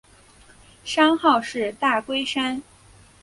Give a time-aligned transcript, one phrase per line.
[0.83, 2.63] 山号是大龟山。